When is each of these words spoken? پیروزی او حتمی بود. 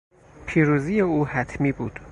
پیروزی 0.47 1.01
او 1.01 1.27
حتمی 1.27 1.71
بود. 1.71 1.99